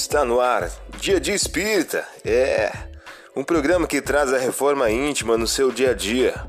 [0.00, 0.70] Está no ar,
[1.00, 2.06] Dia de Espírita.
[2.24, 2.70] É
[3.34, 6.46] um programa que traz a reforma íntima no seu dia a dia.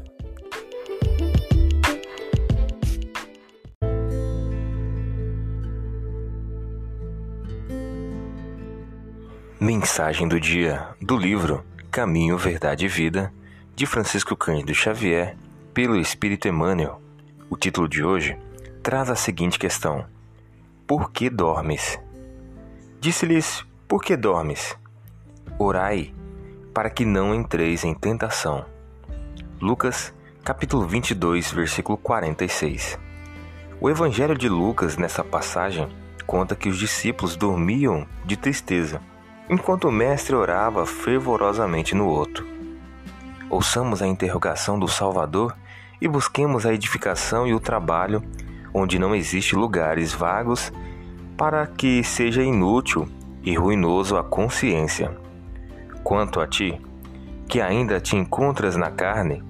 [9.59, 13.34] Mensagem do dia do livro Caminho, Verdade e Vida,
[13.75, 15.36] de Francisco Cândido Xavier,
[15.73, 17.02] pelo Espírito Emmanuel.
[17.50, 18.38] O título de hoje
[18.84, 20.05] traz a seguinte questão:
[20.86, 22.00] Por que dormes?
[23.00, 24.78] Disse-lhes: Por que dormes?
[25.58, 26.14] Orai,
[26.74, 28.66] para que não entreis em tentação.
[29.62, 30.14] Lucas,
[30.44, 33.00] capítulo 22, versículo 46.
[33.80, 35.88] O Evangelho de Lucas, nessa passagem,
[36.28, 39.02] conta que os discípulos dormiam de tristeza
[39.50, 42.45] enquanto o mestre orava fervorosamente no outro.
[43.50, 45.56] Ouçamos a interrogação do Salvador
[46.02, 48.22] e busquemos a edificação e o trabalho
[48.73, 50.70] onde não existe lugares vagos
[51.39, 53.08] para que seja inútil
[53.41, 55.17] e ruinoso a consciência.
[56.03, 56.80] Quanto a ti,
[57.47, 59.41] que ainda te encontras na carne,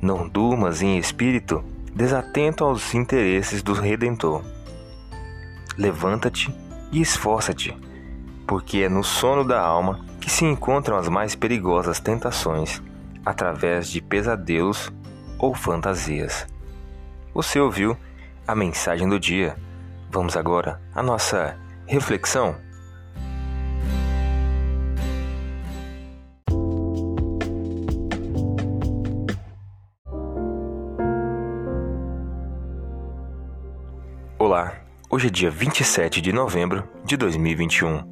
[0.00, 4.42] não durmas em espírito desatento aos interesses do Redentor.
[5.76, 6.54] Levanta-te
[6.92, 7.76] e esforça-te
[8.46, 12.82] porque é no sono da alma que se encontram as mais perigosas tentações,
[13.24, 14.92] através de pesadelos
[15.38, 16.46] ou fantasias.
[17.34, 17.96] Você ouviu
[18.46, 19.56] a mensagem do dia.
[20.14, 22.54] Vamos agora à nossa reflexão.
[34.38, 34.74] Olá,
[35.10, 38.04] hoje é dia 27 de novembro de 2021.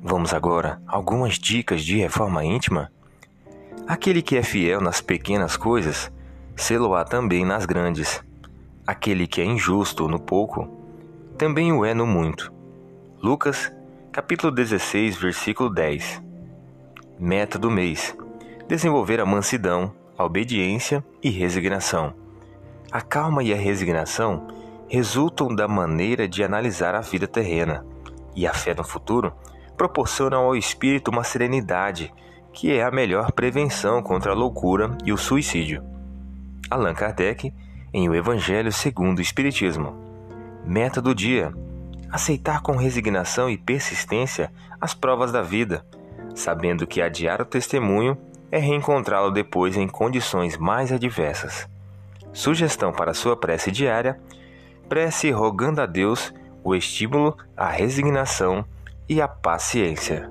[0.00, 2.88] Vamos agora a algumas dicas de reforma íntima?
[3.84, 6.08] Aquele que é fiel nas pequenas coisas,
[6.54, 8.22] sê-lo-á também nas grandes.
[8.86, 10.78] Aquele que é injusto no pouco,
[11.38, 12.52] também o é no muito.
[13.22, 13.72] Lucas,
[14.10, 16.20] capítulo 16, versículo 10.
[17.16, 18.14] Meta do mês:
[18.66, 22.12] desenvolver a mansidão, a obediência e resignação.
[22.90, 24.48] A calma e a resignação
[24.88, 27.86] resultam da maneira de analisar a vida terrena,
[28.34, 29.32] e a fé no futuro
[29.76, 32.12] proporcionam ao espírito uma serenidade
[32.52, 35.84] que é a melhor prevenção contra a loucura e o suicídio.
[36.68, 37.54] Allan Kardec,
[37.92, 40.07] em O Evangelho segundo o Espiritismo.
[40.68, 41.50] Meta do dia:
[42.12, 45.82] aceitar com resignação e persistência as provas da vida,
[46.34, 48.18] sabendo que adiar o testemunho
[48.52, 51.66] é reencontrá-lo depois em condições mais adversas.
[52.34, 54.20] Sugestão para sua prece diária:
[54.90, 58.62] prece rogando a Deus o estímulo à resignação
[59.08, 60.30] e a paciência.